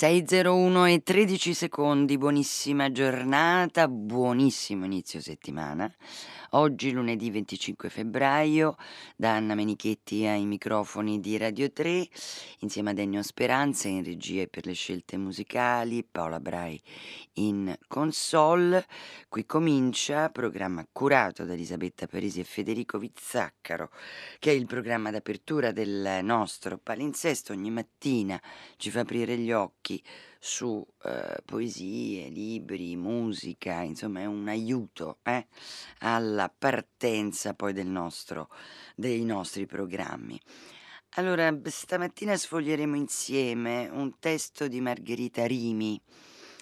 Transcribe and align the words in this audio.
601 0.00 0.86
e 0.86 1.02
13 1.02 1.52
secondi, 1.52 2.16
buonissima 2.16 2.90
giornata, 2.90 3.86
buonissimo 3.86 4.86
inizio 4.86 5.20
settimana. 5.20 5.94
Oggi 6.52 6.90
lunedì 6.90 7.30
25 7.30 7.90
febbraio, 7.90 8.76
da 9.14 9.34
Anna 9.34 9.54
Menichetti 9.54 10.24
ai 10.24 10.46
microfoni 10.46 11.20
di 11.20 11.36
Radio 11.36 11.70
3, 11.70 12.08
insieme 12.60 12.90
ad 12.90 12.98
Ennio 12.98 13.22
Speranza 13.22 13.88
in 13.88 14.02
regia 14.02 14.40
e 14.40 14.48
per 14.48 14.64
le 14.64 14.72
scelte 14.72 15.18
musicali, 15.18 16.02
Paola 16.02 16.40
Brai 16.40 16.80
in 17.34 17.76
console. 17.86 18.86
Qui 19.28 19.44
comincia, 19.44 20.30
programma 20.30 20.84
curato 20.90 21.44
da 21.44 21.52
Elisabetta 21.52 22.06
Parisi 22.06 22.40
e 22.40 22.44
Federico 22.44 22.98
Vizzaccaro, 22.98 23.90
che 24.38 24.50
è 24.50 24.54
il 24.54 24.66
programma 24.66 25.10
d'apertura 25.10 25.72
del 25.72 26.20
nostro 26.22 26.78
palinsesto. 26.78 27.52
Ogni 27.52 27.70
mattina 27.70 28.40
ci 28.76 28.90
fa 28.90 29.00
aprire 29.00 29.36
gli 29.36 29.52
occhi 29.52 29.89
su 30.38 30.86
eh, 31.04 31.42
poesie, 31.44 32.28
libri, 32.28 32.96
musica, 32.96 33.80
insomma 33.80 34.20
è 34.20 34.26
un 34.26 34.48
aiuto 34.48 35.18
eh, 35.22 35.46
alla 36.00 36.52
partenza 36.56 37.54
poi 37.54 37.72
nostro, 37.88 38.48
dei 38.94 39.24
nostri 39.24 39.66
programmi. 39.66 40.40
Allora, 41.14 41.52
stamattina 41.64 42.36
sfoglieremo 42.36 42.94
insieme 42.94 43.88
un 43.90 44.18
testo 44.20 44.68
di 44.68 44.80
Margherita 44.80 45.44
Rimi. 45.46 46.00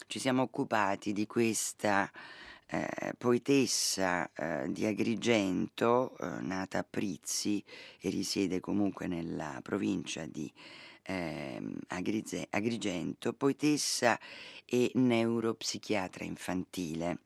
Ci 0.06 0.18
siamo 0.18 0.42
occupati 0.42 1.12
di 1.12 1.26
questa 1.26 2.10
eh, 2.70 3.15
poetessa 3.16 4.30
eh, 4.32 4.70
di 4.70 4.87
Agrigento, 4.87 6.16
eh, 6.18 6.40
nata 6.40 6.79
a 6.79 6.87
Prizzi 6.88 7.62
e 8.01 8.10
risiede 8.10 8.60
comunque 8.60 9.06
nella 9.06 9.60
provincia 9.62 10.26
di 10.26 10.52
eh, 11.08 11.60
Agrigento, 12.50 13.32
poetessa 13.32 14.18
e 14.66 14.90
neuropsichiatra 14.94 16.24
infantile 16.24 17.20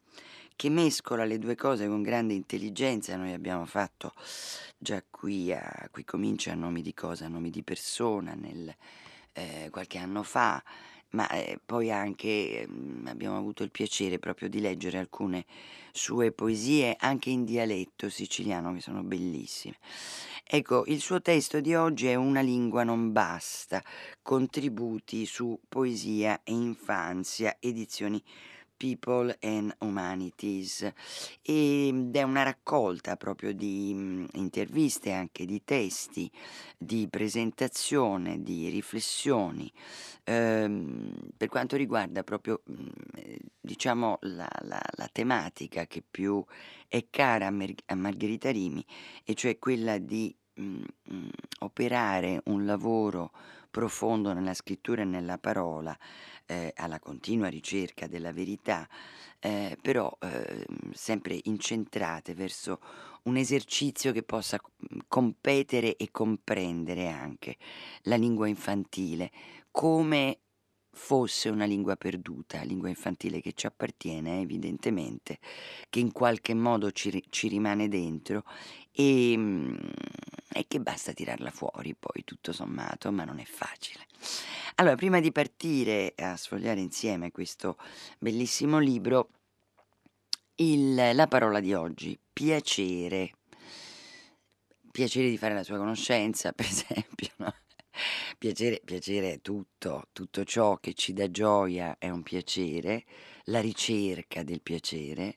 che 0.55 0.69
mescola 0.69 1.24
le 1.24 1.39
due 1.39 1.56
cose 1.56 1.89
con 1.89 2.02
grande 2.02 2.34
intelligenza. 2.34 3.16
Noi 3.16 3.33
abbiamo 3.33 3.66
fatto 3.66 4.12
già 4.78 5.02
qui, 5.11 5.52
a, 5.52 5.89
qui 5.91 6.05
comincia 6.05 6.52
a 6.52 6.55
nomi 6.55 6.83
di 6.83 6.94
cosa, 6.94 7.24
a 7.24 7.28
nomi 7.28 7.50
di 7.50 7.64
persona, 7.64 8.34
nel, 8.34 8.72
eh, 9.33 9.69
qualche 9.70 9.98
anno 9.98 10.22
fa, 10.22 10.62
ma 11.12 11.28
eh, 11.30 11.58
poi 11.64 11.91
anche 11.91 12.66
mh, 12.66 13.06
abbiamo 13.08 13.36
avuto 13.36 13.62
il 13.62 13.70
piacere 13.70 14.18
proprio 14.18 14.48
di 14.48 14.60
leggere 14.60 14.98
alcune 14.98 15.44
sue 15.92 16.32
poesie 16.32 16.96
anche 16.98 17.30
in 17.30 17.44
dialetto 17.44 18.08
siciliano 18.08 18.72
che 18.74 18.80
sono 18.80 19.02
bellissime. 19.02 19.77
Ecco, 20.44 20.84
il 20.86 21.00
suo 21.00 21.22
testo 21.22 21.60
di 21.60 21.74
oggi 21.74 22.08
è 22.08 22.14
Una 22.14 22.40
lingua 22.40 22.84
non 22.84 23.12
basta, 23.12 23.83
contributi 24.22 25.24
su 25.24 25.58
poesia 25.68 26.40
e 26.44 26.52
infanzia, 26.52 27.56
edizioni 27.58 28.22
People 28.83 29.36
and 29.41 29.72
Humanities. 29.78 30.92
Ed 31.41 32.16
è 32.16 32.22
una 32.22 32.42
raccolta 32.42 33.16
proprio 33.16 33.55
di 33.55 33.94
mh, 33.94 34.27
interviste, 34.33 35.12
anche 35.12 35.44
di 35.44 35.62
testi, 35.64 36.28
di 36.77 37.06
presentazione, 37.08 38.42
di 38.42 38.69
riflessioni. 38.70 39.72
Ehm, 40.24 41.14
per 41.36 41.47
quanto 41.47 41.77
riguarda 41.77 42.24
proprio 42.24 42.62
mh, 42.64 42.86
diciamo 43.61 44.19
la, 44.22 44.50
la, 44.62 44.83
la, 44.96 45.08
tematica 45.12 45.86
che 45.86 46.02
più 46.08 46.44
è 46.89 47.06
cara 47.08 47.46
a, 47.46 47.50
Mer- 47.50 47.84
a 47.86 47.94
Margherita 47.94 48.50
Rimi 48.50 48.84
e 49.22 49.34
cioè 49.34 49.61
quella 49.61 49.98
di 49.98 50.34
mh, 50.55 50.83
mh, 51.05 51.28
operare 51.61 52.41
un 52.46 52.64
lavoro 52.64 53.30
profondo 53.73 54.34
nella 54.34 54.55
scrittura 54.55 55.01
e 55.03 55.06
nella 55.06 55.39
parola, 55.39 55.98
eh, 56.47 56.73
alla 56.77 57.01
continua 57.01 57.48
ricerca 57.48 58.06
della 58.06 58.33
verità, 58.33 58.87
eh, 59.41 59.77
però 59.81 60.14
eh, 60.20 60.67
sempre 60.92 61.41
incentrate 61.45 62.34
verso 62.34 62.79
un 63.23 63.37
esercizio 63.37 64.13
che 64.13 64.23
possa 64.23 64.61
competere 65.08 65.96
e 65.96 66.11
comprendere 66.11 67.08
anche 67.08 67.57
la 68.02 68.17
lingua 68.17 68.46
infantile 68.46 69.30
come 69.70 70.39
fosse 70.95 71.48
una 71.48 71.64
lingua 71.64 71.97
perduta, 71.97 72.63
lingua 72.63 72.89
infantile 72.89 73.41
che 73.41 73.53
ci 73.55 73.67
appartiene 73.67 74.41
evidentemente, 74.41 75.39
che 75.89 76.01
in 76.01 76.13
qualche 76.13 76.55
modo 76.55 76.92
ci, 76.92 77.23
ci 77.30 77.48
rimane 77.48 77.89
dentro 77.89 78.45
e, 78.92 79.35
mm, 79.36 79.75
e, 80.52 80.67
che 80.69 80.81
basta 80.81 81.13
tirarla 81.13 81.51
fuori 81.51 81.95
poi 81.95 82.25
tutto 82.25 82.52
sommato, 82.52 83.11
ma 83.11 83.25
non 83.25 83.39
è 83.39 83.45
facile. 83.45 84.07
Allora, 84.77 84.95
prima 84.97 85.20
di 85.20 85.33
partire 85.33 86.13
a 86.17 86.36
sfogliare 86.36 86.81
insieme 86.81 87.33
questo 87.33 87.77
bellissimo 88.19 88.79
libro, 88.79 89.31
il, 90.57 90.95
la 91.14 91.27
parola 91.27 91.61
di 91.61 91.73
oggi, 91.73 92.19
piacere. 92.33 93.33
Piacere 94.91 95.31
di 95.31 95.39
fare 95.39 95.55
la 95.55 95.63
sua 95.63 95.79
conoscenza, 95.79 96.52
per 96.55 96.67
esempio, 96.67 97.31
no? 97.36 97.55
Piacere, 98.39 98.80
piacere 98.85 99.35
è 99.35 99.41
tutto, 99.41 100.08
tutto 100.13 100.45
ciò 100.45 100.79
che 100.79 100.95
ci 100.95 101.13
dà 101.13 101.30
gioia 101.30 101.97
è 101.98 102.08
un 102.08 102.23
piacere, 102.23 103.05
la 103.45 103.61
ricerca 103.61 104.42
del 104.42 104.63
piacere, 104.63 105.36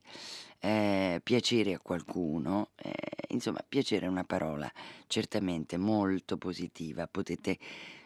eh, 0.60 1.20
piacere 1.24 1.74
a 1.74 1.80
qualcuno, 1.80 2.72
eh, 2.76 2.92
insomma, 3.30 3.64
piacere 3.68 4.06
è 4.06 4.10
una 4.10 4.24
parola 4.24 4.72
certamente 5.08 5.78
molto 5.78 6.38
positiva, 6.38 7.08
potete 7.08 7.58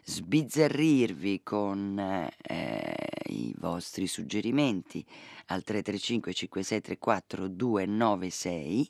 sbizzarrirvi 0.03 1.41
con 1.43 1.97
eh, 1.99 3.08
i 3.29 3.53
vostri 3.57 4.07
suggerimenti 4.07 5.05
al 5.47 5.63
335 5.63 6.33
5634 6.33 7.47
296 7.47 8.89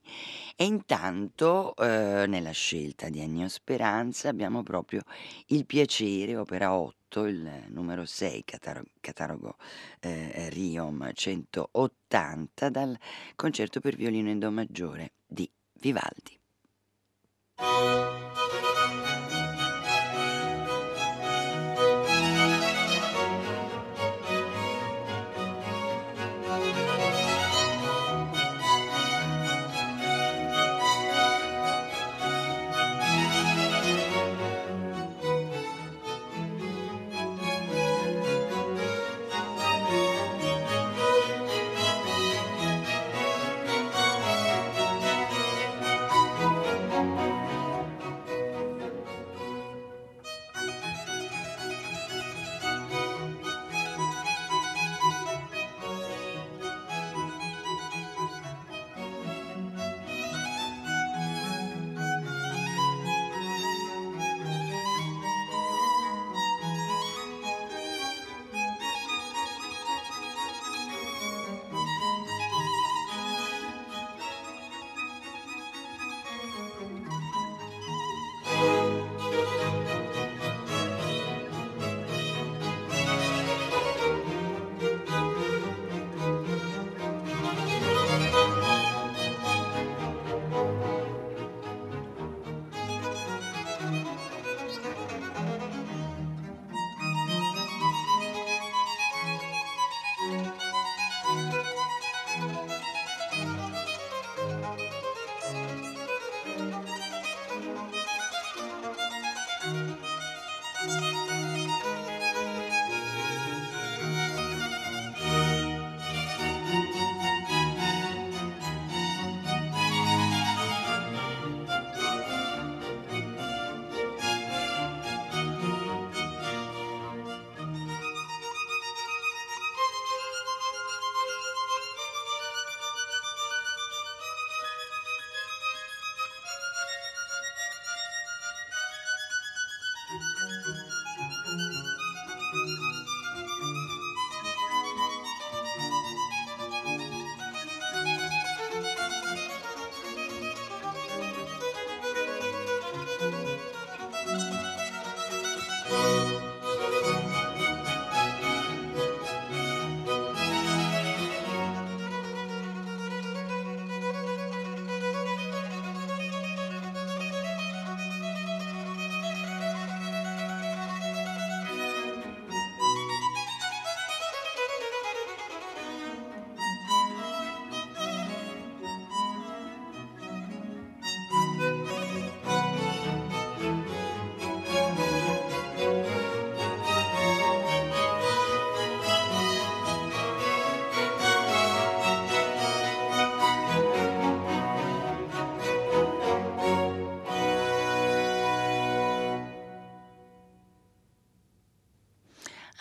e 0.56 0.66
intanto 0.66 1.76
eh, 1.76 2.26
nella 2.28 2.52
scelta 2.52 3.10
di 3.10 3.20
Ennio 3.20 3.48
Speranza 3.48 4.30
abbiamo 4.30 4.64
proprio 4.64 5.02
il 5.48 5.66
piacere, 5.66 6.36
opera 6.36 6.74
8, 6.74 7.26
il 7.26 7.64
numero 7.68 8.06
6, 8.06 8.44
catalogo, 9.00 9.56
eh, 10.00 10.50
Riom 10.50 11.12
180 11.14 12.70
dal 12.70 12.98
concerto 13.36 13.80
per 13.80 13.96
violino 13.96 14.30
in 14.30 14.40
do 14.40 14.52
maggiore 14.52 15.14
di 15.26 15.50
Vivaldi. 15.74 16.38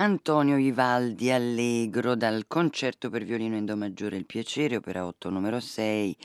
Antonio 0.09 0.57
Vivaldi 0.57 1.31
Allegro 1.31 2.15
dal 2.15 2.47
concerto 2.47 3.11
per 3.11 3.25
violino 3.25 3.57
in 3.57 3.67
do 3.67 3.77
maggiore 3.77 4.17
Il 4.17 4.25
piacere, 4.25 4.77
opera 4.77 5.05
8 5.05 5.29
numero 5.29 5.61
6, 5.61 6.17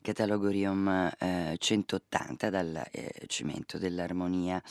catalogorium 0.00 1.12
eh, 1.18 1.54
180 1.58 2.48
dal 2.48 2.82
eh, 2.90 3.24
cimento 3.26 3.76
dell'armonia 3.76 4.62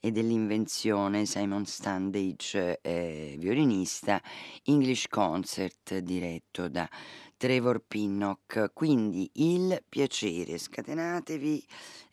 e 0.00 0.10
dell'invenzione. 0.10 1.26
Simon 1.26 1.66
Standage, 1.66 2.78
eh, 2.80 3.36
violinista, 3.38 4.22
English 4.64 5.08
Concert 5.08 5.98
diretto 5.98 6.68
da 6.68 6.88
Trevor 7.44 7.82
Pinnock. 7.86 8.70
Quindi 8.72 9.30
il 9.34 9.84
piacere, 9.86 10.56
scatenatevi, 10.56 11.62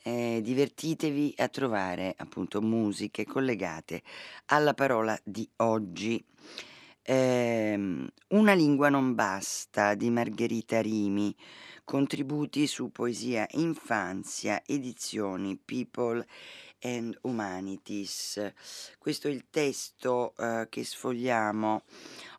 eh, 0.03 0.41
divertitevi 0.43 1.35
a 1.37 1.47
trovare 1.47 2.13
appunto 2.17 2.61
musiche 2.61 3.25
collegate 3.25 4.03
alla 4.47 4.73
parola 4.73 5.17
di 5.23 5.49
oggi. 5.57 6.21
Eh, 7.01 8.09
una 8.27 8.53
lingua 8.53 8.89
non 8.89 9.15
basta 9.15 9.95
di 9.95 10.09
Margherita 10.09 10.81
Rimi, 10.81 11.33
contributi 11.85 12.67
su 12.67 12.91
poesia 12.91 13.47
infanzia, 13.51 14.61
edizioni 14.65 15.57
People 15.63 16.27
and 16.81 17.17
Humanities. 17.21 18.53
Questo 18.97 19.29
è 19.29 19.31
il 19.31 19.45
testo 19.49 20.33
eh, 20.37 20.67
che 20.69 20.83
sfogliamo 20.83 21.83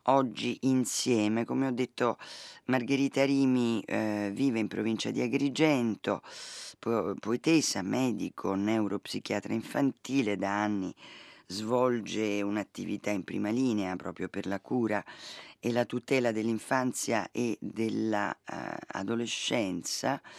oggi 0.03 0.57
insieme. 0.61 1.45
Come 1.45 1.67
ho 1.67 1.71
detto, 1.71 2.17
Margherita 2.65 3.25
Rimi 3.25 3.81
eh, 3.81 4.31
vive 4.33 4.59
in 4.59 4.67
provincia 4.67 5.11
di 5.11 5.21
Agrigento, 5.21 6.21
po- 6.79 7.15
poetessa, 7.19 7.81
medico, 7.81 8.55
neuropsichiatra 8.55 9.53
infantile 9.53 10.37
da 10.37 10.63
anni 10.63 10.93
svolge 11.47 12.41
un'attività 12.41 13.11
in 13.11 13.23
prima 13.23 13.49
linea 13.49 13.95
proprio 13.95 14.27
per 14.27 14.47
la 14.47 14.59
cura 14.59 15.01
e 15.59 15.71
la 15.71 15.85
tutela 15.85 16.31
dell'infanzia 16.31 17.29
e 17.31 17.55
dell'adolescenza. 17.59 20.21
Uh, 20.23 20.29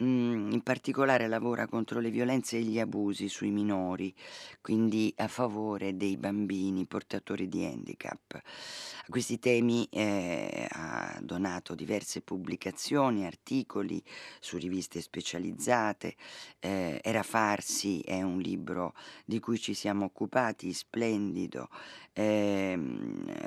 Mm, 0.00 0.52
in 0.52 0.62
particolare 0.62 1.26
lavora 1.26 1.66
contro 1.66 1.98
le 1.98 2.10
violenze 2.10 2.56
e 2.56 2.62
gli 2.62 2.78
abusi 2.78 3.28
sui 3.28 3.50
minori, 3.50 4.14
quindi 4.60 5.12
a 5.16 5.26
favore 5.26 5.96
dei 5.96 6.16
bambini 6.16 6.86
portatori 6.86 7.48
di 7.48 7.64
handicap. 7.64 8.34
A 8.34 9.06
questi 9.08 9.40
temi 9.40 9.88
eh, 9.90 10.68
ha 10.70 11.18
donato 11.20 11.74
diverse 11.74 12.20
pubblicazioni, 12.20 13.26
articoli 13.26 14.00
su 14.38 14.56
riviste 14.56 15.00
specializzate. 15.00 16.14
Eh, 16.60 17.00
Era 17.02 17.24
farsi 17.24 18.00
è 18.00 18.22
un 18.22 18.38
libro 18.38 18.94
di 19.24 19.40
cui 19.40 19.58
ci 19.58 19.74
siamo 19.74 20.04
occupati, 20.04 20.72
splendido, 20.74 21.68
eh, 22.12 22.78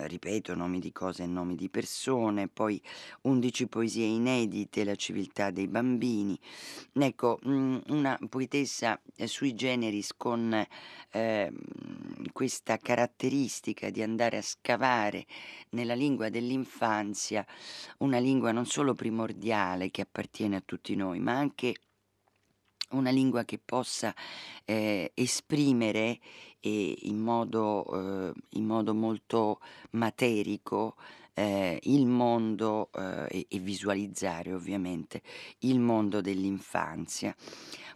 ripeto 0.07 0.55
nomi 0.55 0.79
di 0.79 0.91
cose 0.91 1.23
e 1.23 1.27
nomi 1.27 1.55
di 1.55 1.69
persone, 1.69 2.47
poi 2.47 2.81
11 3.21 3.67
poesie 3.67 4.05
inedite, 4.05 4.83
La 4.83 4.95
civiltà 4.95 5.51
dei 5.51 5.67
bambini, 5.67 6.39
Ecco, 6.93 7.39
mhmm, 7.43 7.81
una 7.87 8.17
poetessa 8.29 8.99
eh, 9.15 9.27
sui 9.27 9.53
generis 9.53 10.13
con 10.17 10.65
ehm, 11.11 11.57
questa 12.33 12.77
caratteristica 12.77 13.89
di 13.89 14.01
andare 14.01 14.37
a 14.37 14.41
scavare 14.41 15.25
nella 15.69 15.93
lingua 15.93 16.29
dell'infanzia, 16.29 17.45
una 17.99 18.19
lingua 18.19 18.51
non 18.51 18.65
solo 18.65 18.93
primordiale 18.93 19.91
che 19.91 20.01
appartiene 20.01 20.57
a 20.57 20.63
tutti 20.65 20.95
noi, 20.95 21.19
ma 21.19 21.33
anche 21.33 21.75
una 22.91 23.09
lingua 23.09 23.43
che 23.43 23.59
possa 23.63 24.13
eh, 24.65 25.11
esprimere 25.13 26.19
eh, 26.59 26.97
in, 27.03 27.17
modo, 27.19 28.31
eh, 28.31 28.33
in 28.51 28.65
modo 28.65 28.93
molto 28.93 29.59
materico 29.91 30.95
eh, 31.33 31.79
il 31.83 32.05
mondo 32.05 32.89
eh, 32.93 33.45
e, 33.49 33.59
visualizzare 33.59 34.53
ovviamente 34.53 35.21
il 35.59 35.79
mondo 35.79 36.21
dell'infanzia. 36.21 37.35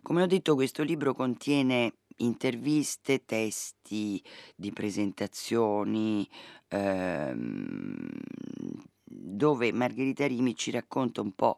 Come 0.02 0.24
ho 0.24 0.28
detto 0.28 0.56
questo 0.56 0.84
libro 0.84 1.14
contiene 1.14 1.96
interviste, 2.18 3.26
testi 3.26 4.24
di 4.56 4.72
presentazioni, 4.72 6.28
ehm, 6.70 8.10
dove 9.04 9.72
Margherita 9.72 10.26
Rimi 10.26 10.56
ci 10.56 10.72
racconta 10.72 11.22
un 11.22 11.34
po' 11.34 11.58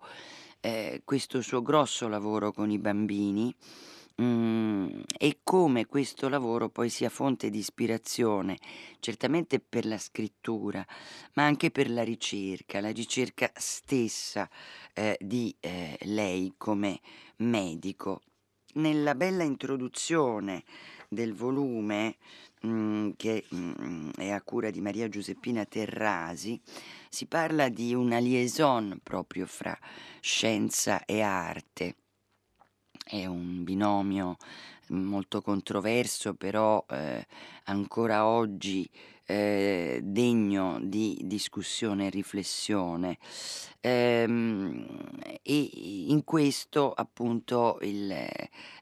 eh, 0.61 1.01
questo 1.05 1.41
suo 1.41 1.61
grosso 1.61 2.07
lavoro 2.07 2.51
con 2.51 2.71
i 2.71 2.79
bambini 2.79 3.53
Mhmm, 4.19 5.03
e 5.15 5.39
come 5.43 5.85
questo 5.85 6.27
lavoro 6.27 6.69
poi 6.69 6.89
sia 6.89 7.07
fonte 7.09 7.51
di 7.51 7.59
ispirazione, 7.59 8.57
certamente 8.99 9.59
per 9.59 9.85
la 9.85 9.99
scrittura, 9.99 10.83
ma 11.33 11.45
anche 11.45 11.69
per 11.69 11.89
la 11.91 12.03
ricerca, 12.03 12.79
la 12.81 12.89
ricerca 12.91 13.51
stessa, 13.55 14.49
ehm, 14.93 15.15
di, 15.19 15.55
ehm, 15.59 15.95
lei 16.05 16.53
come 16.57 16.99
medico. 17.37 18.21
Nella 18.75 19.13
bella 19.15 19.43
introduzione 19.43 20.63
del 21.09 21.33
volume, 21.35 22.17
mhmm, 22.61 23.11
che, 23.17 23.45
mhmm, 23.49 24.11
è 24.17 24.29
a 24.31 24.41
cura 24.41 24.71
di 24.71 24.81
Maria 24.81 25.07
Giuseppina 25.09 25.63
Terrasi, 25.65 26.59
si 27.09 27.27
parla 27.27 27.69
di 27.69 27.93
una 27.93 28.17
liaison 28.17 28.99
proprio 29.03 29.45
fra 29.45 29.77
scienza 30.21 31.05
e 31.05 31.21
arte 31.21 31.95
è 33.07 33.25
un 33.25 33.63
binomio 33.63 34.37
molto 34.89 35.41
controverso, 35.41 36.33
però 36.33 36.85
eh, 36.89 37.25
ancora 37.65 38.25
oggi 38.25 38.89
eh, 39.25 39.99
degno 40.01 40.79
di 40.81 41.19
discussione 41.23 42.07
e 42.07 42.09
riflessione. 42.09 43.17
Ehm, 43.81 44.85
e 45.41 45.69
in 46.07 46.23
questo 46.23 46.91
appunto 46.93 47.79
il, 47.81 48.15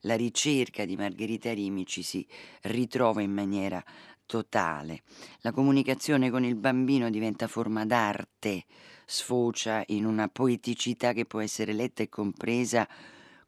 la 0.01 0.15
ricerca 0.15 0.85
di 0.85 0.95
Margherita 0.95 1.53
Rimi 1.53 1.85
ci 1.85 2.03
si 2.03 2.25
ritrova 2.63 3.21
in 3.21 3.31
maniera 3.31 3.83
totale. 4.25 5.01
La 5.41 5.51
comunicazione 5.51 6.29
con 6.29 6.43
il 6.43 6.55
bambino 6.55 7.09
diventa 7.09 7.47
forma 7.47 7.85
d'arte, 7.85 8.65
sfocia 9.05 9.83
in 9.87 10.05
una 10.05 10.27
poeticità 10.27 11.13
che 11.13 11.25
può 11.25 11.39
essere 11.39 11.73
letta 11.73 12.01
e 12.01 12.09
compresa 12.09 12.87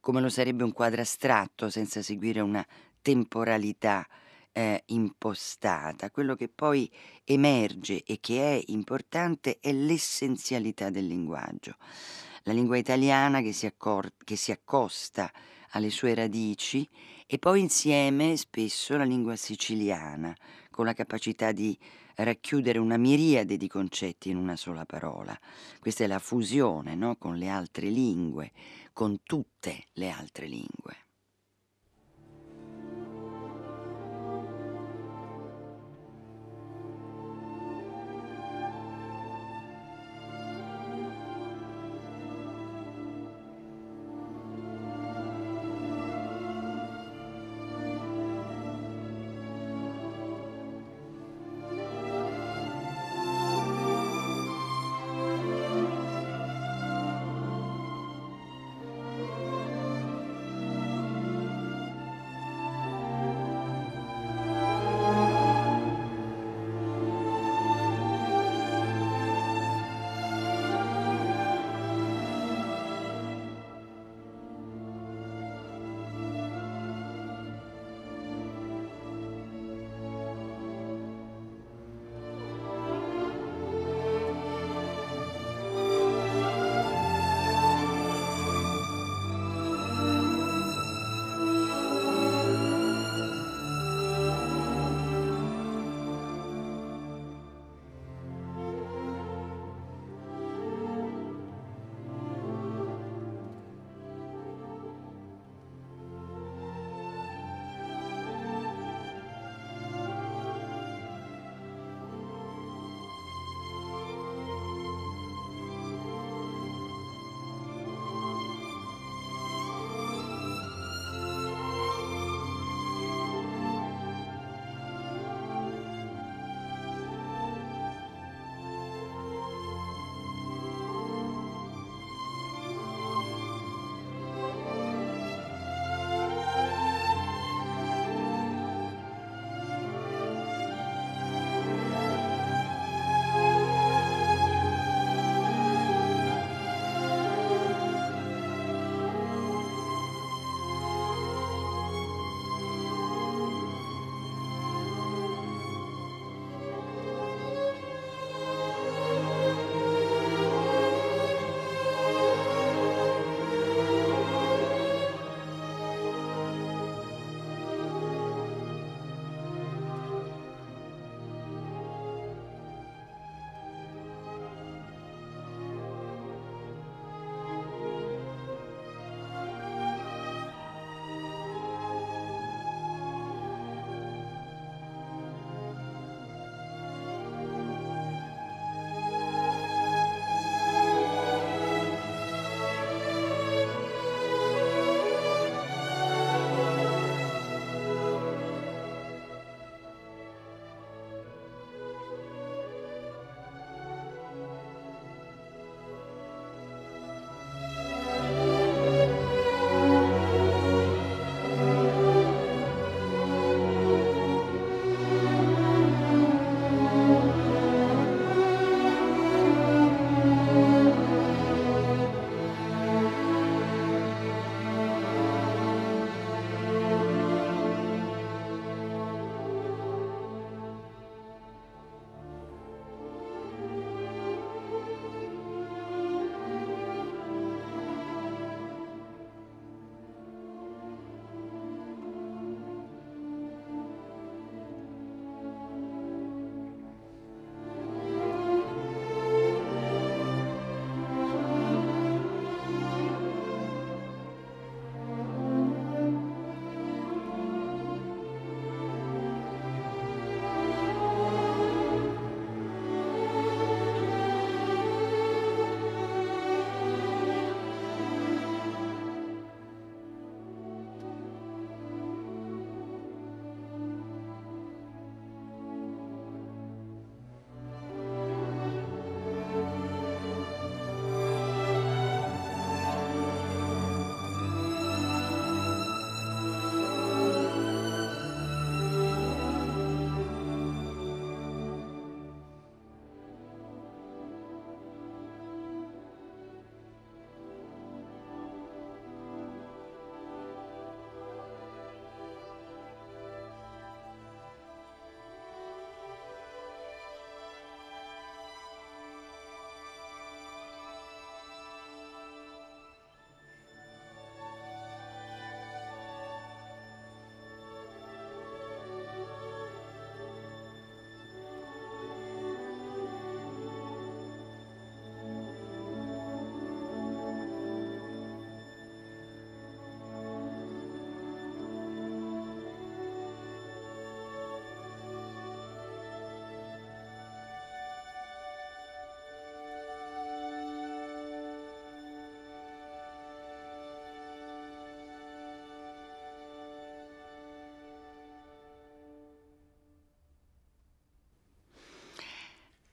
come 0.00 0.20
lo 0.20 0.28
sarebbe 0.28 0.64
un 0.64 0.72
quadro 0.72 1.00
astratto 1.00 1.70
senza 1.70 2.02
seguire 2.02 2.40
una 2.40 2.66
temporalità 3.02 4.06
eh, 4.52 4.82
impostata. 4.86 6.10
Quello 6.10 6.34
che 6.34 6.48
poi 6.48 6.90
emerge 7.24 8.02
e 8.04 8.18
che 8.20 8.56
è 8.56 8.62
importante 8.66 9.58
è 9.60 9.72
l'essenzialità 9.72 10.90
del 10.90 11.06
linguaggio. 11.06 11.76
La 12.42 12.52
lingua 12.52 12.76
italiana 12.76 13.40
che 13.40 13.52
si, 13.52 13.66
accor- 13.66 14.14
che 14.24 14.36
si 14.36 14.50
accosta 14.50 15.30
alle 15.70 15.90
sue 15.90 16.14
radici 16.14 16.88
e 17.26 17.38
poi 17.38 17.60
insieme 17.60 18.36
spesso 18.36 18.96
la 18.96 19.04
lingua 19.04 19.36
siciliana, 19.36 20.34
con 20.70 20.86
la 20.86 20.94
capacità 20.94 21.52
di 21.52 21.78
racchiudere 22.24 22.78
una 22.78 22.96
miriade 22.96 23.56
di 23.56 23.68
concetti 23.68 24.30
in 24.30 24.36
una 24.36 24.56
sola 24.56 24.84
parola. 24.84 25.38
Questa 25.80 26.04
è 26.04 26.06
la 26.06 26.18
fusione 26.18 26.94
no? 26.94 27.16
con 27.16 27.36
le 27.36 27.48
altre 27.48 27.88
lingue, 27.88 28.52
con 28.92 29.22
tutte 29.22 29.84
le 29.92 30.10
altre 30.10 30.46
lingue. 30.46 31.07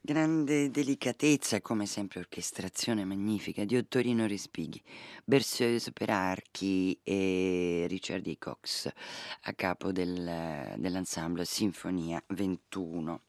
Grande 0.06 0.70
delicatezza, 0.70 1.62
come 1.62 1.88
sempre 1.88 2.20
orchestrazione 2.20 3.06
magnifica 3.06 3.66
di 3.66 3.76
Ottorino 3.76 4.28
Respighi, 4.28 4.80
Berceuse 5.24 5.92
per 5.94 6.12
archi 6.12 6.96
e 7.02 7.88
Richard 7.90 8.28
E. 8.28 8.38
Cox 8.38 8.88
a 9.42 9.54
capo 9.54 9.92
del, 9.92 10.76
dell'ensemble 10.78 11.44
Sinfonia 11.44 12.24
21. 12.28 13.22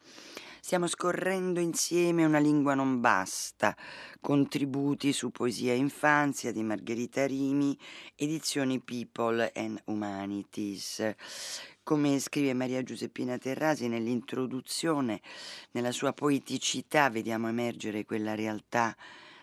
Stiamo 0.66 0.88
scorrendo 0.88 1.60
insieme 1.60 2.24
Una 2.24 2.40
lingua 2.40 2.74
non 2.74 3.00
basta, 3.00 3.76
contributi 4.20 5.12
su 5.12 5.30
poesia 5.30 5.72
e 5.72 5.76
infanzia 5.76 6.50
di 6.50 6.64
Margherita 6.64 7.24
Rimi, 7.24 7.78
edizioni 8.16 8.80
People 8.80 9.52
and 9.54 9.80
Humanities. 9.84 11.14
Come 11.84 12.18
scrive 12.18 12.52
Maria 12.52 12.82
Giuseppina 12.82 13.38
Terrasi 13.38 13.86
nell'introduzione, 13.86 15.20
nella 15.70 15.92
sua 15.92 16.12
poeticità 16.12 17.10
vediamo 17.10 17.46
emergere 17.46 18.04
quella 18.04 18.34
realtà 18.34 18.96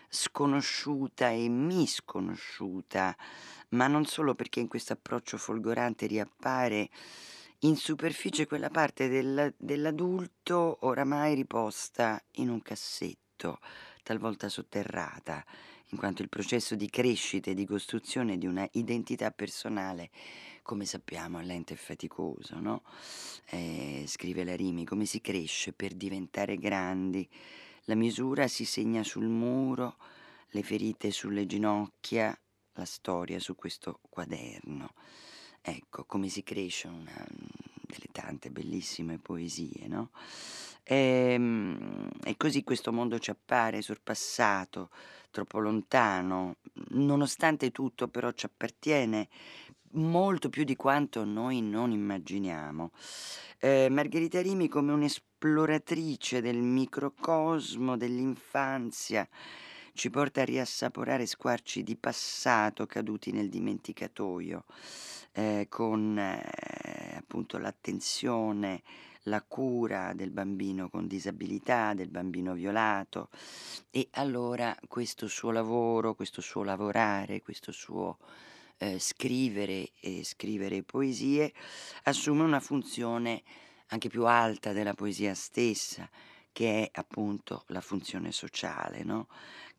sconosciuta 0.06 1.30
e 1.30 1.48
misconosciuta, 1.48 3.16
ma 3.70 3.86
non 3.86 4.04
solo 4.04 4.34
perché 4.34 4.60
in 4.60 4.68
questo 4.68 4.92
approccio 4.92 5.38
folgorante 5.38 6.04
riappare 6.04 6.90
in 7.64 7.76
superficie 7.76 8.46
quella 8.46 8.68
parte 8.68 9.08
del, 9.08 9.54
dell'adulto 9.56 10.78
oramai 10.80 11.34
riposta 11.34 12.22
in 12.32 12.50
un 12.50 12.60
cassetto, 12.60 13.60
talvolta 14.02 14.50
sotterrata, 14.50 15.44
in 15.88 15.98
quanto 15.98 16.20
il 16.20 16.28
processo 16.28 16.74
di 16.74 16.90
crescita 16.90 17.50
e 17.50 17.54
di 17.54 17.64
costruzione 17.64 18.36
di 18.36 18.46
una 18.46 18.68
identità 18.72 19.30
personale 19.30 20.10
come 20.62 20.86
sappiamo, 20.86 21.38
è 21.38 21.44
lento 21.44 21.74
e 21.74 21.76
faticoso, 21.76 22.58
no? 22.58 22.82
Eh, 23.50 24.04
scrive 24.06 24.44
la 24.44 24.56
Rimi, 24.56 24.86
come 24.86 25.04
si 25.04 25.20
cresce 25.20 25.74
per 25.74 25.92
diventare 25.92 26.56
grandi. 26.56 27.28
La 27.84 27.94
misura 27.94 28.48
si 28.48 28.64
segna 28.64 29.02
sul 29.02 29.26
muro, 29.26 29.96
le 30.48 30.62
ferite 30.62 31.10
sulle 31.10 31.44
ginocchia, 31.44 32.38
la 32.72 32.84
storia 32.86 33.38
su 33.38 33.54
questo 33.56 34.00
quaderno. 34.08 34.94
Ecco, 35.66 36.04
come 36.04 36.28
si 36.28 36.42
cresce 36.42 36.88
una 36.88 37.24
delle 37.26 38.08
tante 38.12 38.50
bellissime 38.50 39.16
poesie, 39.16 39.88
no? 39.88 40.10
E, 40.82 41.32
ehm, 41.32 42.10
e 42.22 42.36
così 42.36 42.62
questo 42.62 42.92
mondo 42.92 43.18
ci 43.18 43.30
appare 43.30 43.80
sorpassato, 43.80 44.90
troppo 45.30 45.60
lontano, 45.60 46.56
nonostante 46.90 47.70
tutto 47.70 48.08
però 48.08 48.30
ci 48.32 48.44
appartiene 48.44 49.28
molto 49.92 50.50
più 50.50 50.64
di 50.64 50.76
quanto 50.76 51.24
noi 51.24 51.62
non 51.62 51.92
immaginiamo. 51.92 52.90
Eh, 53.58 53.88
Margherita 53.88 54.42
Rimi 54.42 54.68
come 54.68 54.92
un'esploratrice 54.92 56.42
del 56.42 56.58
microcosmo 56.58 57.96
dell'infanzia 57.96 59.26
ci 59.94 60.10
porta 60.10 60.42
a 60.42 60.44
riassaporare 60.44 61.24
squarci 61.24 61.82
di 61.84 61.96
passato 61.96 62.84
caduti 62.86 63.30
nel 63.30 63.48
dimenticatoio, 63.48 64.64
eh, 65.32 65.66
con 65.70 66.18
eh, 66.18 67.14
appunto 67.16 67.58
l'attenzione, 67.58 68.82
la 69.24 69.40
cura 69.40 70.12
del 70.12 70.30
bambino 70.30 70.90
con 70.90 71.06
disabilità, 71.06 71.94
del 71.94 72.08
bambino 72.08 72.54
violato. 72.54 73.28
E 73.90 74.08
allora 74.12 74.76
questo 74.88 75.28
suo 75.28 75.52
lavoro, 75.52 76.14
questo 76.14 76.40
suo 76.40 76.64
lavorare, 76.64 77.40
questo 77.40 77.70
suo 77.70 78.18
eh, 78.78 78.98
scrivere 78.98 79.90
e 80.00 80.24
scrivere 80.24 80.82
poesie 80.82 81.52
assume 82.02 82.42
una 82.42 82.60
funzione 82.60 83.42
anche 83.88 84.08
più 84.08 84.26
alta 84.26 84.72
della 84.72 84.94
poesia 84.94 85.34
stessa, 85.34 86.08
che 86.54 86.84
è 86.84 86.90
appunto 87.00 87.64
la 87.66 87.80
funzione 87.80 88.30
sociale, 88.30 89.02
no? 89.02 89.26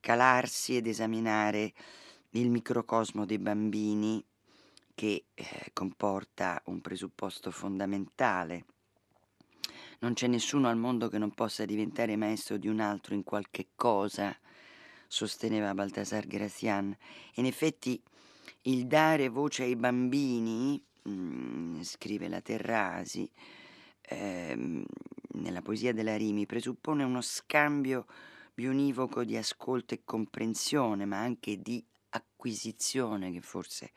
calarsi 0.01 0.75
ed 0.75 0.87
esaminare 0.87 1.73
il 2.31 2.51
microcosmo 2.51 3.25
dei 3.25 3.39
bambini 3.39 4.21
che 4.93 5.23
eh, 5.33 5.69
comporta 5.71 6.61
un 6.65 6.81
presupposto 6.81 7.49
fondamentale. 7.49 8.65
Non 9.99 10.13
c'è 10.13 10.27
nessuno 10.27 10.67
al 10.67 10.75
mondo 10.75 11.07
che 11.07 11.17
non 11.17 11.31
possa 11.31 11.63
diventare 11.63 12.17
maestro 12.17 12.57
di 12.57 12.67
un 12.67 12.81
altro 12.81 13.15
in 13.15 13.23
qualche 13.23 13.69
cosa, 13.73 14.37
sosteneva 15.07 15.73
Baltasar 15.73 16.27
Gracian. 16.27 16.95
In 17.35 17.45
effetti 17.45 17.99
il 18.63 18.85
dare 18.85 19.29
voce 19.29 19.63
ai 19.63 19.77
bambini, 19.77 20.83
mh, 21.03 21.09
mm, 21.09 21.81
scrive 21.83 22.27
la 22.27 22.41
Terrasi, 22.41 23.31
ehm, 24.01 24.83
nella 25.35 25.61
poesia 25.61 25.93
della 25.93 26.17
Rimi, 26.17 26.45
presuppone 26.45 27.03
uno 27.03 27.21
scambio 27.21 28.05
bionivoco 28.53 29.23
di 29.23 29.35
ascolto 29.35 29.93
e 29.93 30.01
comprensione, 30.03 31.05
ma 31.05 31.19
anche 31.19 31.61
di 31.61 31.83
acquisizione, 32.09 33.31
che 33.31 33.41
forse 33.41 33.91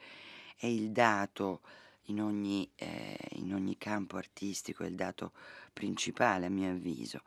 è 0.57 0.66
il 0.66 0.90
dato 0.90 1.61
in 2.09 2.20
ogni, 2.20 2.70
eh, 2.74 3.16
in 3.33 3.55
ogni 3.55 3.77
campo 3.77 4.16
artistico, 4.16 4.83
è 4.83 4.87
il 4.87 4.96
dato 4.96 5.33
principale 5.72 6.46
a 6.46 6.51
mio 6.51 6.70
avviso. 6.70 7.22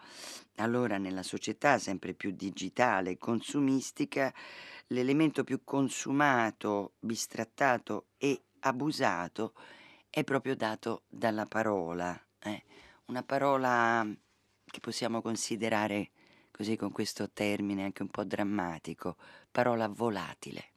Allora 0.57 0.97
nella 0.97 1.23
società 1.23 1.79
sempre 1.79 2.13
più 2.13 2.31
digitale 2.31 3.11
e 3.11 3.17
consumistica, 3.17 4.33
l'elemento 4.87 5.43
più 5.43 5.61
consumato, 5.63 6.93
bistrattato 6.99 8.07
e 8.17 8.41
abusato 8.59 9.53
è 10.09 10.23
proprio 10.25 10.55
dato 10.55 11.03
dalla 11.07 11.45
parola, 11.45 12.19
eh? 12.39 12.63
Una 13.11 13.23
parola 13.23 14.07
che 14.63 14.79
possiamo 14.79 15.21
considerare 15.21 16.11
così 16.49 16.77
con 16.77 16.91
questo 16.91 17.29
termine 17.29 17.83
anche 17.83 18.03
un 18.03 18.09
po' 18.09 18.23
drammatico, 18.23 19.17
parola 19.51 19.89
volatile. 19.89 20.71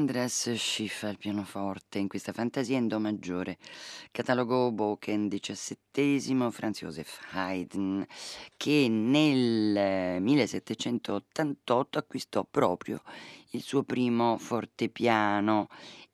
Andreas 0.00 0.54
Schiff 0.54 1.02
al 1.02 1.18
pianoforte 1.18 1.98
in 1.98 2.08
questa 2.08 2.32
fantasia 2.32 2.78
in 2.78 2.88
do 2.88 2.98
maggiore, 2.98 3.58
catalogo 4.10 4.72
Boken 4.72 5.28
diciassettesimo, 5.28 6.50
Franz 6.50 6.78
Joseph 6.78 7.18
Haydn, 7.32 8.06
che 8.56 8.88
nel 8.88 10.22
1788 10.22 11.98
acquistò 11.98 12.46
proprio 12.50 13.02
il 13.50 13.60
suo 13.60 13.82
primo 13.82 14.38
fortepiano 14.38 15.68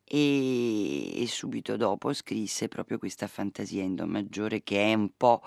e, 0.08 1.20
e 1.20 1.26
subito 1.26 1.76
dopo 1.76 2.12
scrisse 2.12 2.68
proprio 2.68 2.98
questa 2.98 3.26
fantasia 3.26 3.82
in 3.82 3.96
do 3.96 4.06
maggiore 4.06 4.62
che 4.62 4.92
è 4.92 4.94
un 4.94 5.10
po' 5.16 5.42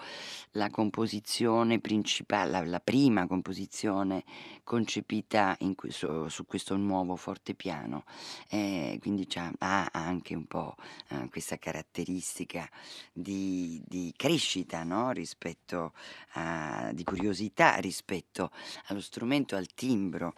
la 0.52 0.70
composizione 0.70 1.80
principale, 1.80 2.52
la, 2.52 2.66
la 2.66 2.80
prima 2.82 3.26
composizione 3.26 4.24
concepita 4.64 5.58
questo, 5.76 6.28
su 6.28 6.46
questo 6.46 6.76
nuovo 6.76 7.16
fortepiano, 7.16 8.04
eh, 8.50 8.98
quindi 9.02 9.28
ha 9.60 9.90
anche 9.92 10.36
un 10.36 10.46
po' 10.46 10.76
eh, 11.08 11.28
questa 11.30 11.58
caratteristica 11.58 12.70
di, 13.14 13.82
di 13.88 14.14
crescita, 14.16 14.84
no? 14.84 15.12
rispetto 15.12 15.94
a, 16.34 16.92
di 16.94 17.04
curiosità 17.04 17.76
rispetto 17.76 18.52
allo 18.88 19.02
strumento, 19.02 19.56
al 19.56 19.68
timbro 19.74 20.34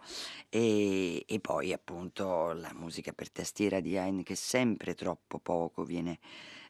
e, 0.48 1.24
e 1.26 1.40
poi 1.40 1.72
appunto 1.72 2.52
la 2.52 2.72
musica 2.74 3.12
per 3.12 3.30
tastiera 3.30 3.80
di 3.80 3.96
Heinz 3.96 4.11
che 4.22 4.34
sempre 4.34 4.94
troppo 4.94 5.38
poco 5.38 5.84
viene, 5.84 6.18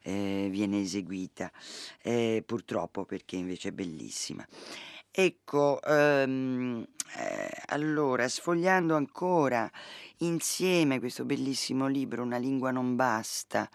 eh, 0.03 0.47
viene 0.49 0.79
eseguita, 0.79 1.51
eh, 2.01 2.41
purtroppo 2.45 3.03
perché 3.03 3.35
invece 3.35 3.69
è 3.69 3.71
bellissima. 3.73 4.47
Ecco, 5.11 5.81
ehm, 5.83 6.87
eh, 7.17 7.61
allora, 7.67 8.27
sfogliando 8.27 8.95
ancora 8.95 9.69
insieme 10.19 10.99
questo 10.99 11.25
bellissimo 11.25 11.87
libro, 11.87 12.23
Una 12.23 12.37
lingua 12.37 12.71
non 12.71 12.95
basta, 12.95 13.69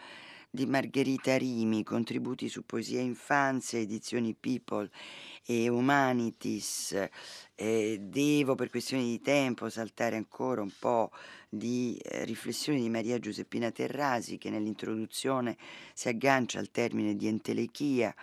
di 0.50 0.66
Margherita 0.66 1.36
Rimi, 1.36 1.84
contributi 1.84 2.48
su 2.48 2.64
poesia 2.64 2.98
e 2.98 3.04
infanzia, 3.04 3.78
edizioni 3.78 4.34
People 4.34 4.90
e 5.46 5.68
Humanities, 5.68 7.08
eh, 7.60 7.98
devo 8.00 8.54
per 8.54 8.70
questioni 8.70 9.02
di 9.02 9.20
tempo 9.20 9.68
saltare 9.68 10.14
ancora 10.14 10.62
un 10.62 10.70
po' 10.78 11.10
di 11.48 12.00
eh, 12.04 12.24
riflessioni 12.24 12.80
di 12.80 12.88
Maria 12.88 13.18
Giuseppina 13.18 13.72
Terrasi 13.72 14.38
che 14.38 14.48
nell'introduzione 14.48 15.56
si 15.92 16.08
aggancia 16.08 16.60
al 16.60 16.70
termine 16.70 17.16
di 17.16 17.26
entelechia, 17.26 18.14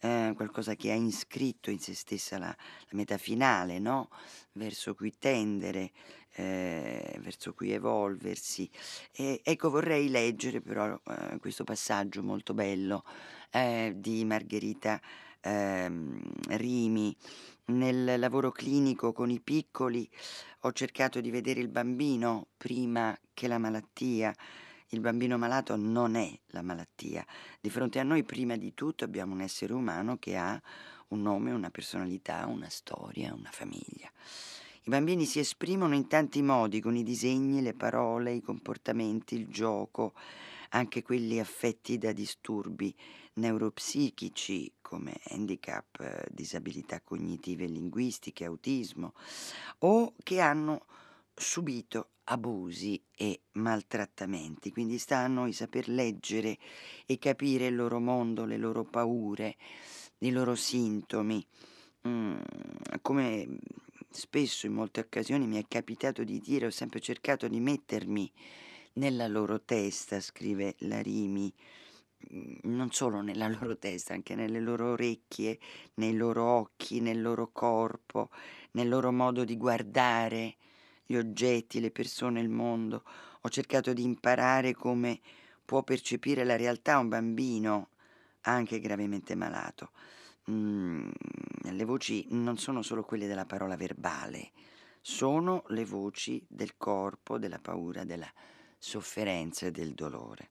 eh, 0.00 0.32
qualcosa 0.34 0.74
che 0.74 0.90
ha 0.90 0.94
iscritto 0.94 1.68
in 1.68 1.80
se 1.80 1.94
stessa 1.94 2.38
la, 2.38 2.46
la 2.46 2.92
meta 2.92 3.18
finale, 3.18 3.78
no? 3.78 4.08
verso 4.52 4.94
cui 4.94 5.12
tendere, 5.18 5.90
eh, 6.36 7.18
verso 7.20 7.52
cui 7.52 7.72
evolversi. 7.72 8.70
E, 9.12 9.42
ecco, 9.44 9.68
vorrei 9.68 10.08
leggere 10.08 10.62
però 10.62 10.98
eh, 11.06 11.36
questo 11.40 11.62
passaggio 11.62 12.22
molto 12.22 12.54
bello 12.54 13.04
eh, 13.50 13.92
di 13.96 14.24
Margherita 14.24 14.98
ehm, 15.42 16.22
Rimi. 16.48 17.14
Nel 17.68 18.18
lavoro 18.18 18.50
clinico 18.50 19.12
con 19.12 19.28
i 19.28 19.40
piccoli 19.40 20.08
ho 20.60 20.72
cercato 20.72 21.20
di 21.20 21.30
vedere 21.30 21.60
il 21.60 21.68
bambino 21.68 22.46
prima 22.56 23.14
che 23.34 23.46
la 23.46 23.58
malattia. 23.58 24.34
Il 24.88 25.00
bambino 25.00 25.36
malato 25.36 25.76
non 25.76 26.14
è 26.14 26.32
la 26.46 26.62
malattia. 26.62 27.26
Di 27.60 27.68
fronte 27.68 27.98
a 27.98 28.04
noi, 28.04 28.24
prima 28.24 28.56
di 28.56 28.72
tutto, 28.72 29.04
abbiamo 29.04 29.34
un 29.34 29.42
essere 29.42 29.74
umano 29.74 30.16
che 30.16 30.38
ha 30.38 30.58
un 31.08 31.20
nome, 31.20 31.52
una 31.52 31.68
personalità, 31.68 32.46
una 32.46 32.70
storia, 32.70 33.34
una 33.34 33.50
famiglia. 33.52 34.10
I 34.84 34.88
bambini 34.88 35.26
si 35.26 35.38
esprimono 35.38 35.94
in 35.94 36.06
tanti 36.06 36.40
modi, 36.40 36.80
con 36.80 36.96
i 36.96 37.02
disegni, 37.02 37.60
le 37.60 37.74
parole, 37.74 38.32
i 38.32 38.40
comportamenti, 38.40 39.34
il 39.34 39.46
gioco, 39.48 40.14
anche 40.70 41.02
quelli 41.02 41.38
affetti 41.38 41.98
da 41.98 42.12
disturbi 42.12 42.94
neuropsichici 43.38 44.72
come 44.80 45.20
handicap, 45.30 46.28
disabilità 46.30 47.00
cognitive 47.00 47.64
e 47.64 47.68
linguistiche, 47.68 48.44
autismo, 48.44 49.14
o 49.80 50.14
che 50.22 50.40
hanno 50.40 50.84
subito 51.34 52.10
abusi 52.24 53.02
e 53.14 53.42
maltrattamenti. 53.52 54.70
Quindi 54.70 54.98
sta 54.98 55.18
a 55.18 55.28
noi 55.28 55.52
saper 55.52 55.88
leggere 55.88 56.58
e 57.06 57.18
capire 57.18 57.66
il 57.66 57.76
loro 57.76 58.00
mondo, 58.00 58.44
le 58.44 58.56
loro 58.56 58.84
paure, 58.84 59.56
i 60.18 60.30
loro 60.30 60.54
sintomi. 60.54 61.44
Mm, 62.06 62.38
come 63.02 63.58
spesso 64.10 64.66
in 64.66 64.72
molte 64.72 65.00
occasioni 65.00 65.46
mi 65.46 65.58
è 65.58 65.64
capitato 65.68 66.24
di 66.24 66.40
dire, 66.40 66.66
ho 66.66 66.70
sempre 66.70 67.00
cercato 67.00 67.48
di 67.48 67.60
mettermi 67.60 68.30
nella 68.94 69.28
loro 69.28 69.62
testa, 69.62 70.20
scrive 70.20 70.74
Larimi, 70.78 71.52
non 72.62 72.90
solo 72.90 73.20
nella 73.20 73.48
loro 73.48 73.76
testa, 73.78 74.14
anche 74.14 74.34
nelle 74.34 74.60
loro 74.60 74.92
orecchie, 74.92 75.58
nei 75.94 76.14
loro 76.16 76.44
occhi, 76.44 77.00
nel 77.00 77.20
loro 77.20 77.50
corpo, 77.52 78.30
nel 78.72 78.88
loro 78.88 79.12
modo 79.12 79.44
di 79.44 79.56
guardare 79.56 80.56
gli 81.04 81.16
oggetti, 81.16 81.80
le 81.80 81.90
persone, 81.90 82.40
il 82.40 82.48
mondo. 82.48 83.04
Ho 83.42 83.48
cercato 83.48 83.92
di 83.92 84.02
imparare 84.02 84.74
come 84.74 85.20
può 85.64 85.82
percepire 85.82 86.44
la 86.44 86.56
realtà 86.56 86.98
un 86.98 87.08
bambino 87.08 87.88
anche 88.42 88.80
gravemente 88.80 89.34
malato. 89.34 89.90
mm, 90.50 91.10
le 91.62 91.84
voci 91.84 92.26
non 92.30 92.56
sono 92.58 92.82
solo 92.82 93.04
quelle 93.04 93.26
della 93.26 93.44
parola 93.44 93.76
verbale, 93.76 94.52
sono 95.00 95.64
le 95.68 95.84
voci 95.84 96.44
del 96.48 96.76
corpo, 96.76 97.38
della 97.38 97.58
paura, 97.58 98.04
della 98.04 98.30
sofferenza 98.78 99.66
e 99.66 99.70
del 99.70 99.92
dolore. 99.94 100.50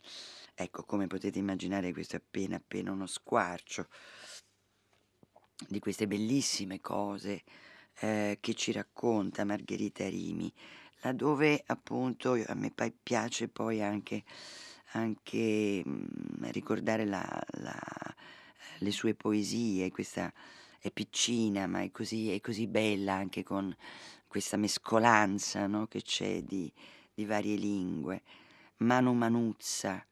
Ecco, 0.60 0.86
come 0.86 1.06
potete 1.06 1.38
immaginare, 1.38 1.94
questo 1.94 2.16
è 2.16 2.20
appena 2.20 2.56
appena 2.56 2.92
uno 2.92 3.06
squarcio 3.06 3.88
di 5.68 5.78
queste 5.78 6.08
bellissime 6.08 6.82
cose 6.82 7.44
eh, 8.00 8.40
che 8.42 8.56
ci 8.56 8.72
racconta 8.72 9.46
Margherita 9.46 10.10
Rimi, 10.10 10.52
laddove 11.02 11.62
appunto 11.68 12.32
a 12.44 12.56
me 12.56 12.74
piace 13.04 13.50
poi 13.50 13.84
anche, 13.84 14.24
anche 14.94 15.84
mh, 15.86 15.92
mm, 15.92 16.44
ricordare 16.50 17.06
la, 17.06 17.44
la, 17.60 17.80
le 18.80 18.92
sue 18.92 19.14
poesie, 19.14 19.92
questa 19.92 20.34
è 20.80 20.90
piccina 20.90 21.68
ma 21.68 21.84
è 21.84 21.92
così, 21.92 22.32
è 22.32 22.42
così 22.42 22.66
bella 22.66 23.14
anche 23.14 23.44
con 23.44 23.76
questa 24.26 24.58
mescolanza 24.58 25.68
no, 25.68 25.86
che 25.86 26.02
c'è 26.02 26.42
di, 26.42 26.74
di 27.14 27.26
varie 27.26 27.58
lingue. 27.58 28.24
Mano 28.78 29.14
Manuzza, 29.14 30.04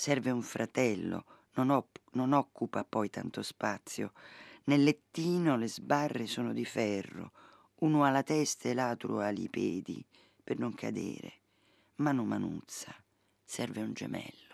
serve 0.00 0.30
un 0.30 0.40
fratello, 0.40 1.24
non, 1.56 1.68
op- 1.68 2.00
non 2.12 2.32
occupa 2.32 2.84
poi 2.84 3.10
tanto 3.10 3.42
spazio. 3.42 4.12
Nel 4.64 4.82
lettino 4.82 5.58
le 5.58 5.68
sbarre 5.68 6.26
sono 6.26 6.54
di 6.54 6.64
ferro, 6.64 7.32
uno 7.80 8.04
ha 8.04 8.10
la 8.10 8.22
testa 8.22 8.70
e 8.70 8.74
l'altro 8.74 9.20
ha 9.20 9.28
i 9.28 9.50
piedi 9.50 10.02
per 10.42 10.58
non 10.58 10.72
cadere. 10.72 11.32
Mano 11.96 12.24
Manuzza, 12.24 12.94
serve 13.44 13.82
un 13.82 13.92
gemello. 13.92 14.49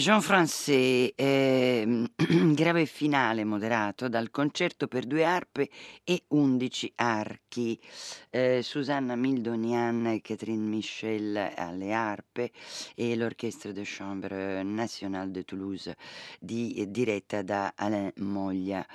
Jean 0.00 0.22
Français, 0.22 1.14
euh, 1.20 2.06
grave 2.60 2.84
finale 2.84 3.42
moderato 3.42 4.10
dal 4.10 4.30
concerto 4.30 4.86
per 4.86 5.06
due 5.06 5.24
arpe 5.24 5.70
e 6.04 6.24
undici 6.28 6.92
archi. 6.96 7.80
Eh, 8.28 8.60
Susanna 8.62 9.16
Mildonian 9.16 10.08
e 10.08 10.20
Catherine 10.20 10.66
Michel 10.66 11.52
alle 11.56 11.94
arpe 11.94 12.52
e 12.94 13.16
l'Orchestra 13.16 13.72
de 13.72 13.80
Chambre 13.86 14.62
Nationale 14.62 15.30
de 15.30 15.42
Toulouse 15.44 15.96
di, 16.38 16.84
diretta 16.90 17.40
da 17.40 17.72
Alain 17.74 18.12
Moglia. 18.16 18.86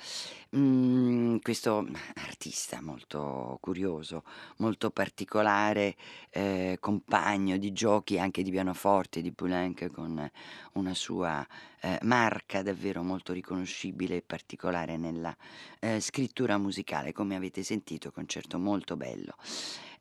Mm, 0.56 1.38
questo 1.42 1.84
artista 2.14 2.80
molto 2.80 3.58
curioso, 3.60 4.22
molto 4.58 4.90
particolare, 4.90 5.96
eh, 6.30 6.76
compagno 6.78 7.56
di 7.56 7.72
giochi 7.72 8.16
anche 8.20 8.44
di 8.44 8.52
pianoforte 8.52 9.22
di 9.22 9.32
Poulenc 9.32 9.90
con 9.90 10.30
una 10.74 10.94
sua 10.94 11.44
eh, 11.80 11.98
marca 12.02 12.62
davvero 12.62 13.02
molto 13.02 13.32
riconoscibile 13.56 14.16
e 14.16 14.22
particolare 14.22 14.96
nella 14.96 15.34
eh, 15.80 16.00
scrittura 16.00 16.58
musicale, 16.58 17.12
come 17.12 17.36
avete 17.36 17.62
sentito, 17.62 18.10
concerto 18.10 18.58
molto 18.58 18.96
bello. 18.96 19.34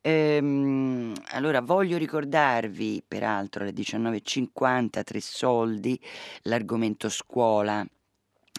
Ehm, 0.01 1.13
allora 1.31 1.61
voglio 1.61 1.97
ricordarvi, 1.97 3.03
peraltro 3.07 3.63
alle 3.63 3.73
19.50, 3.73 5.03
tre 5.03 5.19
soldi, 5.19 5.99
l'argomento 6.43 7.09
scuola 7.09 7.85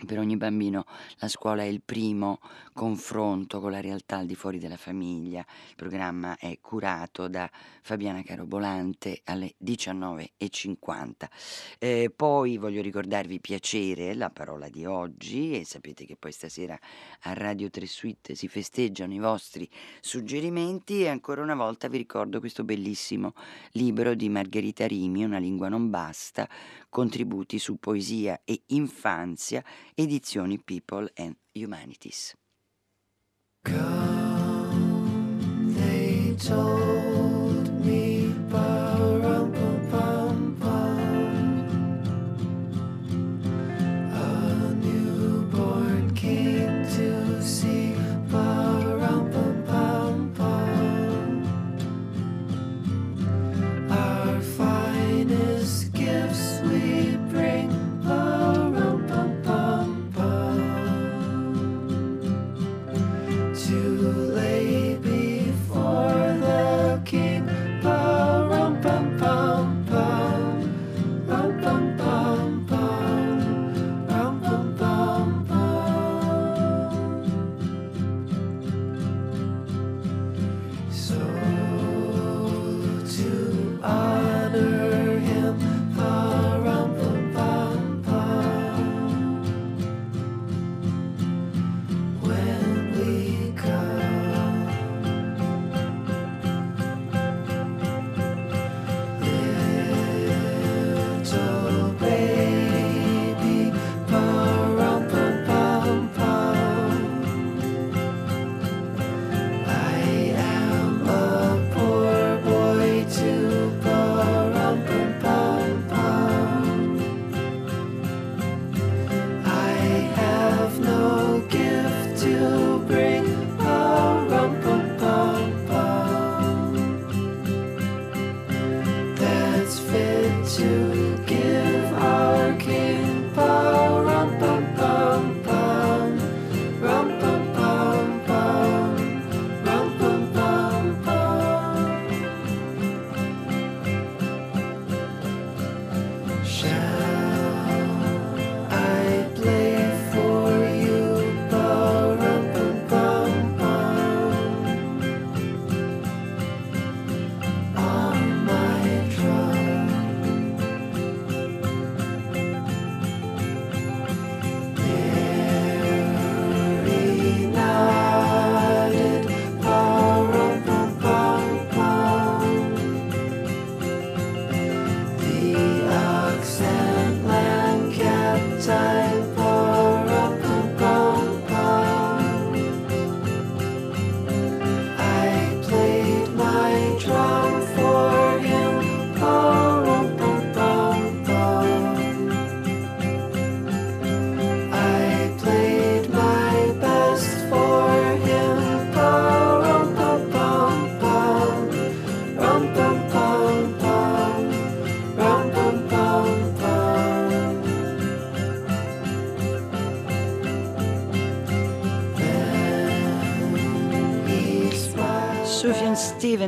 per 0.05 0.19
ogni 0.19 0.37
bambino 0.37 0.85
la 1.21 1.29
scuola 1.29 1.63
è 1.63 1.67
il 1.67 1.81
primo 1.83 2.41
confronto 2.75 3.61
con 3.61 3.71
la 3.71 3.81
realtà 3.81 4.19
al 4.19 4.27
di 4.27 4.35
fuori 4.35 4.59
della 4.59 4.77
famiglia. 4.77 5.39
Il 5.71 5.75
programma 5.75 6.37
è 6.37 6.59
curato 6.61 7.29
da 7.29 7.51
Fabiana 7.81 8.23
Carobolante 8.23 9.23
alle 9.25 9.55
19.50. 9.65 11.29
Eh, 11.79 12.13
poi 12.15 12.59
voglio 12.59 12.83
ricordarvi 12.83 13.41
piacere, 13.41 14.13
la 14.13 14.29
parola 14.29 14.69
di 14.69 14.85
oggi, 14.85 15.59
e 15.59 15.65
sapete 15.65 16.05
che 16.05 16.17
poi 16.17 16.33
stasera 16.33 16.79
a 17.23 17.33
Radio 17.33 17.71
3 17.71 17.87
Suite 17.87 18.35
si 18.35 18.49
festeggiano 18.49 19.15
i 19.15 19.19
vostri 19.19 19.67
suggerimenti 20.01 21.05
e 21.05 21.09
ancora 21.09 21.41
una 21.41 21.55
volta 21.55 21.89
vi 21.89 21.97
ricordo 21.97 22.39
questo 22.41 22.65
bellissimo 22.65 23.33
libro 23.73 24.15
di 24.15 24.29
Margherita 24.29 24.87
Rimi, 24.87 25.25
Una 25.25 25.39
lingua 25.39 25.71
non 25.71 25.89
basta, 25.89 26.47
contributi 26.97 27.59
su 27.59 27.77
poesia 27.77 28.41
e 28.43 28.63
infanzia, 28.69 29.63
edizioni 29.95 30.59
People 30.59 31.13
and 31.17 31.37
Humanities. 31.53 32.33
Come, 33.61 34.17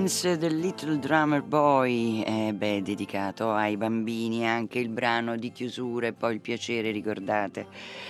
Stevens, 0.08 0.38
The 0.38 0.48
Little 0.48 0.98
Drummer 0.98 1.42
Boy, 1.42 2.22
eh, 2.22 2.54
beh, 2.54 2.82
dedicato 2.82 3.52
ai 3.52 3.76
bambini, 3.76 4.48
anche 4.48 4.78
il 4.78 4.88
brano 4.88 5.36
di 5.36 5.52
chiusura 5.52 6.06
e 6.06 6.12
poi 6.14 6.34
il 6.34 6.40
piacere, 6.40 6.90
ricordate. 6.90 7.66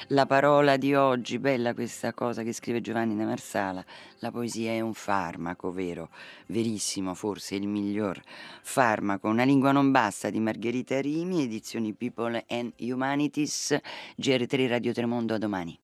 La 0.09 0.24
parola 0.24 0.76
di 0.76 0.94
oggi, 0.94 1.40
bella 1.40 1.74
questa 1.74 2.12
cosa 2.14 2.44
che 2.44 2.53
scrive 2.53 2.80
Giovanni 2.80 3.16
da 3.16 3.24
Marsala, 3.24 3.84
la 4.20 4.30
poesia 4.30 4.70
è 4.70 4.80
un 4.80 4.94
farmaco, 4.94 5.72
vero? 5.72 6.11
Verissimo, 6.46 7.14
forse 7.14 7.57
il 7.57 7.66
miglior 7.66 8.20
farmaco. 8.62 9.28
Una 9.28 9.44
lingua 9.44 9.72
non 9.72 9.90
basta 9.90 10.30
di 10.30 10.38
Margherita 10.38 11.01
Rimi, 11.01 11.42
edizioni 11.42 11.94
People 11.94 12.44
and 12.49 12.74
Humanities, 12.78 13.76
GR3 14.16 14.68
Radio 14.68 14.92
Tremondo, 14.92 15.34
a 15.34 15.38
domani. 15.38 15.76